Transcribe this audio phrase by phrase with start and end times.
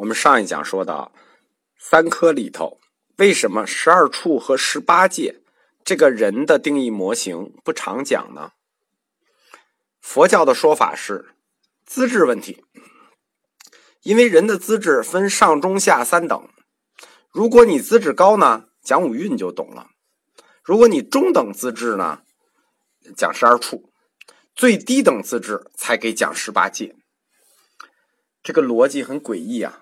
[0.00, 1.12] 我们上一讲说到，
[1.78, 2.80] 三科里头
[3.18, 5.42] 为什么十二处和十八界
[5.84, 8.52] 这个人的定义模型不常讲呢？
[10.00, 11.34] 佛教的说法是
[11.84, 12.64] 资质问题，
[14.00, 16.48] 因为人的资质分上中下三等，
[17.30, 19.88] 如果你资质高呢，讲五蕴就懂了；
[20.64, 22.22] 如果你中等资质呢，
[23.14, 23.90] 讲十二处；
[24.54, 26.96] 最低等资质才给讲十八界。
[28.42, 29.79] 这个逻辑很诡异啊！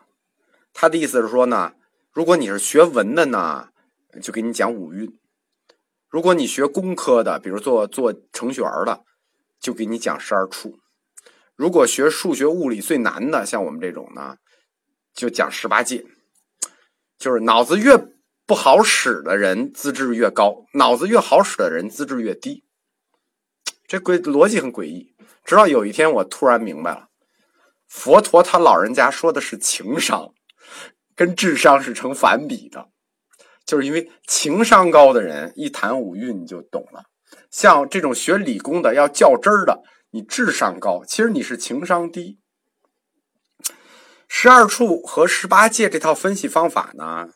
[0.80, 1.72] 他的意思是说呢，
[2.12, 3.70] 如果你是学文的呢，
[4.22, 5.08] 就给你讲五蕴；
[6.08, 9.02] 如果你学工科的，比如做做程序员的，
[9.58, 10.78] 就给你讲十二处；
[11.56, 14.36] 如果学数学物理最难的，像我们这种呢，
[15.12, 16.06] 就讲十八戒。
[17.18, 17.98] 就是脑子越
[18.46, 22.62] 不好使的人资质越高，脑子越好使的人资质越低。
[23.88, 25.16] 这诡逻辑很诡异。
[25.44, 27.08] 直到有一天，我突然明白了，
[27.88, 30.32] 佛陀他老人家说的是情商。
[31.18, 32.90] 跟智商是成反比的，
[33.66, 37.06] 就是因为情商高的人一谈五蕴你就懂了。
[37.50, 42.38] 像这种学理工的要较真儿的，你智商高，其实你是情商低。
[44.28, 47.30] 十二处和十八界这套分析方法呢，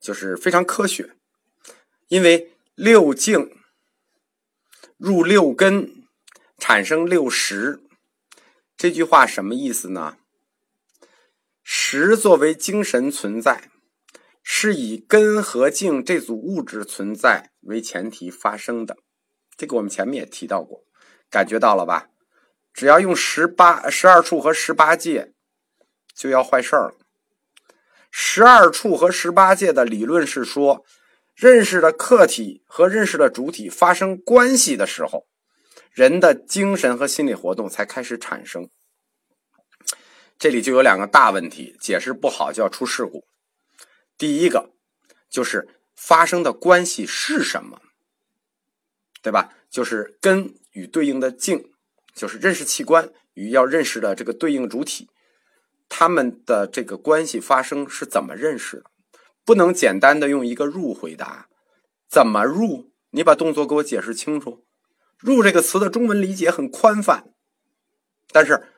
[0.00, 1.10] 就是非常科学，
[2.08, 3.50] 因为六境
[4.96, 6.06] 入六根，
[6.56, 7.82] 产生六识。
[8.78, 10.16] 这句话什么意思呢？
[11.72, 13.70] 识作为精神存在，
[14.42, 18.96] 是以根和境这组物质存在为前提发生的。
[19.56, 20.82] 这个我们前面也提到过，
[21.30, 22.08] 感觉到了吧？
[22.74, 25.32] 只要用十八、十二处和十八界，
[26.12, 26.94] 就要坏事儿了。
[28.10, 30.84] 十二处和十八界的理论是说，
[31.36, 35.28] 认识的客体和认识的主体发生关系的时候，
[35.92, 38.68] 人的精神和心理活动才开始产生。
[40.40, 43.26] 这里就有两个大问题，解释不好就要出事故。
[44.16, 44.70] 第一个
[45.28, 47.82] 就是发生的关系是什么，
[49.20, 49.52] 对吧？
[49.68, 51.70] 就是根与对应的境，
[52.14, 55.10] 就是认识器官与要认识的这个对应主体，
[55.90, 58.84] 他们的这个关系发生是怎么认识的？
[59.44, 61.50] 不能简单的用一个入回答。
[62.08, 62.90] 怎么入？
[63.10, 64.64] 你把动作给我解释清楚。
[65.18, 67.34] 入这个词的中文理解很宽泛，
[68.32, 68.68] 但是。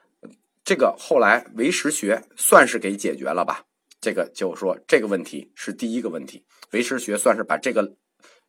[0.64, 3.64] 这个后来唯识学算是给解决了吧？
[4.00, 7.96] 这个就是说这个问题是第一个问题，唯识学算是把这个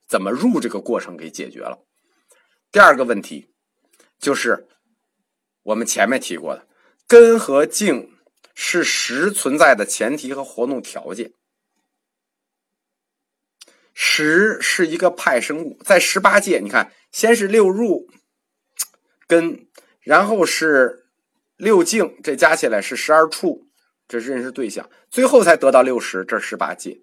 [0.07, 1.79] 怎么入这个过程给解决了。
[2.71, 3.51] 第二个问题
[4.19, 4.67] 就是
[5.63, 6.67] 我们前面提过的，
[7.07, 8.11] 根和境
[8.55, 11.33] 是实存在的前提和活动条件。
[13.93, 18.07] 实是一个派生物，在十八界，你看，先是六入
[19.27, 19.67] 根，
[20.01, 21.02] 然后是。
[21.63, 23.69] 六境这加起来是十二处，
[24.05, 26.99] 这是认识对象，最后才得到六十，这是十八界。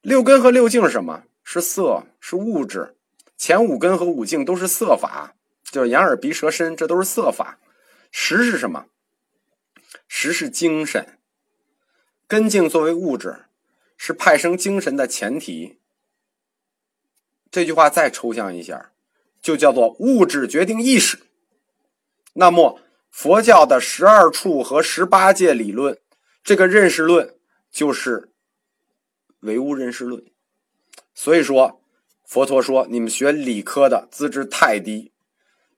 [0.00, 1.24] 六根和六境是什么？
[1.42, 2.94] 是色，是物质。
[3.36, 7.58] 前五根和五境都是色法，就是眼耳鼻舌身，这都是色法。
[8.12, 8.86] 识是什么？
[10.06, 11.18] 识是精神。
[12.28, 13.46] 根境作为物质，
[13.96, 15.80] 是派生精神的前提。
[17.50, 18.92] 这句话再抽象一下，
[19.42, 21.18] 就叫做物质决定意识。
[22.34, 22.78] 那么。
[23.12, 25.98] 佛教的十二处和十八界理论，
[26.42, 27.36] 这个认识论
[27.70, 28.32] 就是
[29.40, 30.24] 唯物认识论。
[31.14, 31.82] 所以说，
[32.24, 35.12] 佛陀说：“你们学理科的资质太低，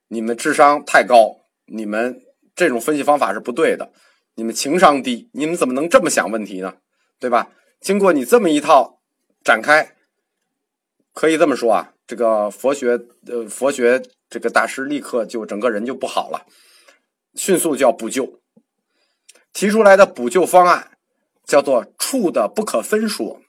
[0.09, 2.23] 你们智商太高，你们
[2.55, 3.91] 这种分析方法是不对的。
[4.37, 6.77] 你们情商低，你们怎么能这么想问题呢？
[7.19, 7.51] 对吧？
[7.81, 9.01] 经过你这么一套
[9.43, 9.97] 展开，
[11.13, 14.01] 可以这么说啊，这个佛学呃，佛学
[14.31, 16.47] 这个大师立刻就整个人就不好了。”
[17.35, 18.41] 迅速就要补救，
[19.53, 20.93] 提出来的补救方案
[21.45, 23.41] 叫做“处的不可分说”。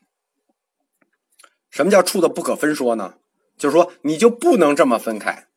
[1.70, 3.16] 什么叫“处的不可分说”呢？
[3.58, 5.48] 就是说你就不能这么分开，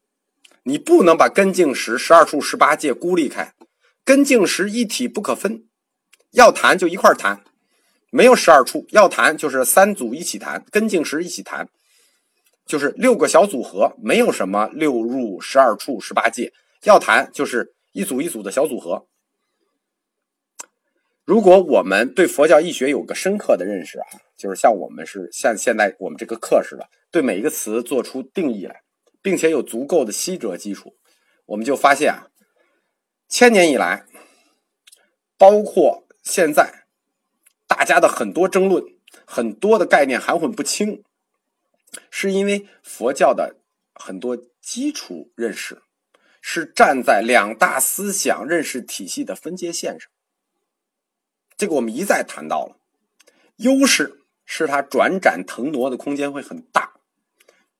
[0.64, 3.54] 你不能把根茎石十二处十八界孤立开，
[4.04, 5.64] 根茎石一体不可分，
[6.32, 7.42] 要谈就一块谈，
[8.10, 11.68] 没有十二处，要谈就是三组一起谈，根茎石一起谈，
[12.66, 16.52] 就是六个小组合，没有什么六入十二处十八界，
[16.82, 17.74] 要谈就是。
[17.92, 19.06] 一组一组的小组合。
[21.24, 28.82] 如果我们对佛教义学有个深刻的认识啊，就是像我们是像现在我们这个课似的，对每一个词做出定义来，
[29.20, 30.96] 并且有足够的西哲基础，
[31.44, 32.30] 我们就发现啊，
[33.28, 34.06] 千年以来，
[35.36, 36.86] 包括现在，
[37.66, 38.82] 大家的很多争论，
[39.26, 41.04] 很多的概念含混不清，
[42.10, 43.56] 是因为佛教的
[43.94, 45.82] 很多基础认识。
[46.50, 50.10] 是站在两大思想认识体系的分界线上，
[51.58, 52.78] 这个我们一再谈到了。
[53.56, 56.94] 优势是它转展腾挪的空间会很大，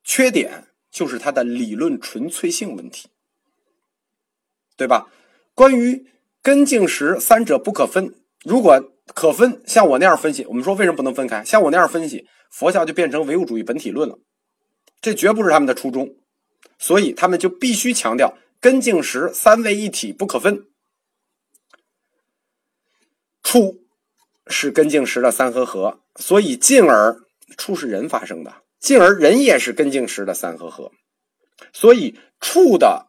[0.04, 3.08] 缺点就是它的理论纯粹性问题，
[4.76, 5.10] 对吧？
[5.54, 6.06] 关于
[6.42, 11.42] 根茎实三者不可分，如果可分，像我那样分析，我们说为什么不能分开？
[11.42, 14.18] 像我那样分析，佛教就变成唯物主义本体论了，
[15.00, 16.16] 这绝不是他们的初衷，
[16.78, 20.66] 所以他们就必须强调根茎实三位一体不可分。
[23.42, 23.86] 处
[24.46, 27.20] 是根茎实的三合合，所以进而
[27.56, 30.92] 处是人发生的，进而人也是根茎实的三合合，
[31.72, 33.06] 所以处的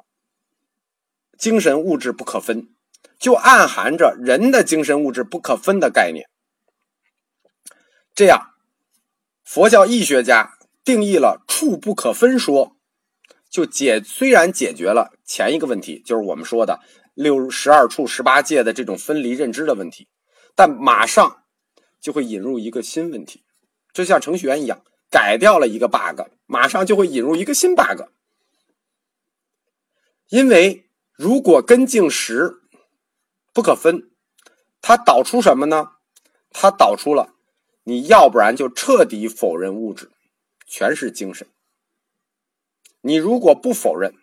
[1.38, 2.70] 精神物质不可分，
[3.18, 6.30] 就暗含着人的精神物质不可分的概念。
[8.16, 8.54] 这样，
[9.44, 12.78] 佛教义学家定义了处不可分说，
[13.50, 16.80] 就解虽然解决了前一个问题，就是我们说的
[17.14, 20.08] 六十二处十八界的这种分离认知的问题。
[20.56, 21.44] 但马上
[22.02, 23.44] 就会引入一个新问题，
[23.94, 28.04] 就像程序员一样，改掉了一个 bug，马上就会引入一个新 bug。
[30.28, 32.58] 因为如果根茎实
[33.54, 34.12] 不可分，
[34.82, 35.94] 它导出什么呢？
[36.52, 37.36] 它导出了
[37.84, 40.12] 你要不然就彻底否认物质，
[40.68, 41.48] 全是精神。
[43.02, 44.14] 你如果不否认，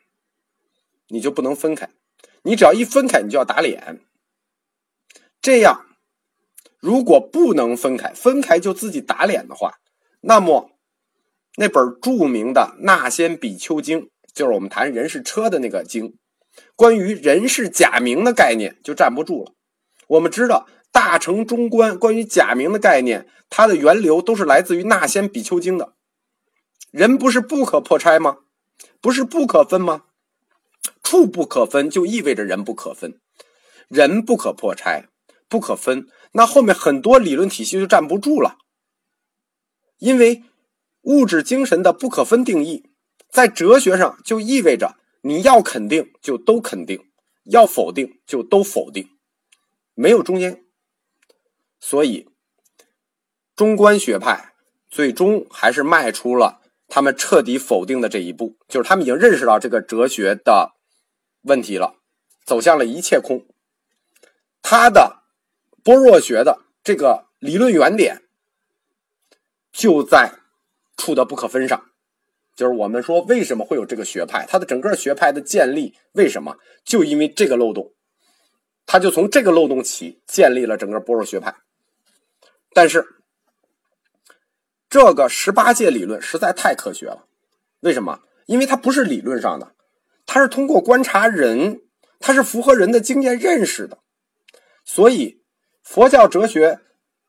[1.08, 1.88] 你就不能分开。
[2.43, 4.00] 你只要一分开，你就要打脸。
[5.40, 5.82] 这样。
[6.78, 9.81] 如果不能分开，分开就自己打脸的话，
[10.20, 10.70] 那么
[11.56, 14.02] 那本著名的《那先比丘经》，
[14.32, 16.17] 就是我们谈人是车的那个经，
[16.76, 19.55] 关于人是假名的概念就站不住了。
[20.06, 25.94] 我们知道大乘中观关于假名的概念，它的源流都是来自于《那先比丘经》的。
[26.93, 28.37] 人不是不可破拆吗？
[29.00, 30.04] 不是不可分吗？
[31.02, 33.20] 处不可分就意味着人不可分，
[33.88, 35.08] 人不可破拆，
[35.48, 36.08] 不可分。
[36.32, 38.58] 那后面很多理论体系就站不住了，
[39.98, 40.43] 因为
[41.02, 42.90] 物质精神的不可分定义，
[43.31, 47.08] 在哲学上就意味着你要肯定就都肯定，
[47.44, 49.08] 要否定就都否定，
[49.94, 50.64] 没有中间。
[51.78, 52.28] 所以，
[53.54, 54.54] 中观学派
[54.88, 56.60] 最终还是迈出了
[56.96, 60.72] 他们彻底否定的这一步，就是他们已经认识到这个哲学的
[61.43, 61.96] 问题了，
[62.46, 63.44] 走向了一切空。
[64.62, 65.25] 他的。
[65.84, 68.22] 般若学的这个理论原点
[69.70, 70.32] 就在
[70.96, 71.90] 处的不可分上，
[72.54, 76.56] 就是我们说为什么会有这个学派，它的整个学派的建立为什么？
[76.82, 77.92] 就因为这个漏洞，
[78.87, 81.54] 他就从这个漏洞起建立了整个般若学派。
[82.72, 83.06] 但是
[84.98, 87.26] 这个十八界理论实在太科学了，
[87.81, 88.20] 为什么？
[88.46, 89.75] 因为它不是理论上的，
[90.25, 91.82] 它是通过观察人，
[92.19, 93.98] 它是符合人的经验认识的，
[94.87, 95.43] 所以。
[95.82, 96.81] 佛教哲学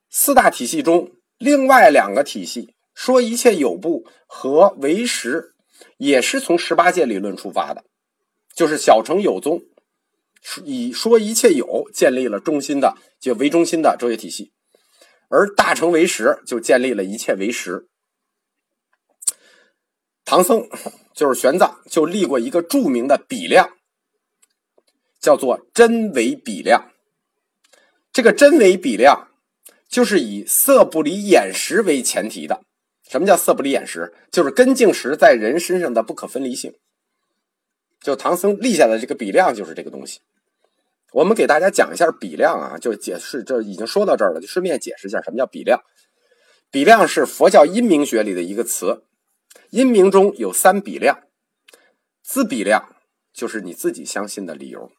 [0.10, 5.54] 四大体系中，另外两个体系说一切有部和唯识，
[5.98, 7.84] 也是从十八界理论出发的，
[8.56, 9.62] 就是小乘有宗
[10.64, 14.54] 以说一切有建立了中心的就为中心的哲学体系，
[15.30, 17.88] 而大成唯实就建立了一切唯实。
[20.24, 20.68] 唐僧
[21.14, 23.70] 就是玄奘就立过一个著名的比量，
[25.20, 26.92] 叫做真伪比量。
[28.12, 29.30] 这个真伪比量，
[29.88, 32.64] 就是以色不离眼识为前提的。
[33.10, 34.14] 什么叫色不离眼识？
[34.32, 36.74] 就是根茎识在人身上的不可分离性。
[38.02, 40.20] 就唐僧立下的这个比量，就是这个东西。
[41.14, 45.82] 我们给大家讲一下比量啊，就解释，这已经说到这儿了，就顺便解释一下什么叫比量。
[46.70, 49.04] 比量是佛教因明学里的一个词，
[49.70, 51.24] 因明中有三比量，
[52.22, 52.96] 自比量
[53.34, 54.92] 就是你自己相信的理由。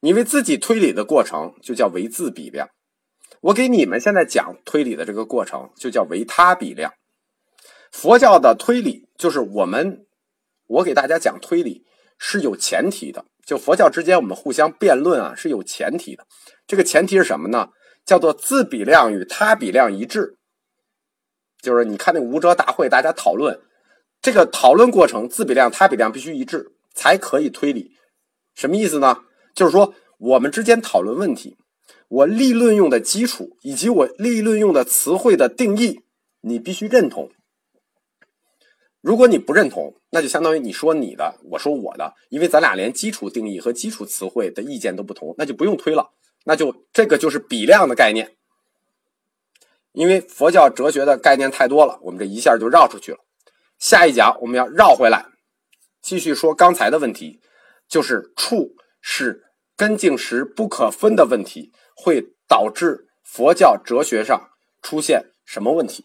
[0.00, 2.70] 你为自己推理的过程就叫为自比量，
[3.42, 6.92] 我给你们现在讲推理的这个过程就叫为他比量。
[7.92, 10.06] 佛教的推理就是我们，
[10.66, 11.84] 我给大家讲推理
[12.18, 16.24] 是有前提的，就佛教之间我们互相辩论啊是有前提的。
[16.68, 17.70] 这个前提是什么呢？
[18.06, 20.36] 叫做自比量与他比量一致。
[21.60, 23.60] 就是你看那无遮大会，大家讨论
[24.22, 27.90] 这个讨论过程，自比量、他比量必须一致才可以推理。
[28.54, 29.16] 什么意思呢？
[29.52, 31.56] 就是说，我们之间讨论问题，
[32.06, 36.02] 我立论用的基础以及我立论用的词汇的定义，
[36.42, 37.32] 你必须认同。
[39.00, 46.10] 如果你不认同，那就相当于你说你的，我说我的，因为咱俩连基础定义和基础词汇的意见都不同，那就不用推了，
[46.44, 48.36] 那就这个就是比量的概念。
[49.92, 53.18] 因为佛教哲学的概念太多了，我们这一下就绕出去了。
[53.78, 55.26] 下一讲我们要绕回来，
[56.02, 57.40] 继续说刚才的问题，
[57.88, 58.76] 就是处。
[59.02, 59.44] 是
[59.78, 64.50] 根茎时不可分的问题，会导致佛教哲学上
[64.82, 66.04] 出现什么问题。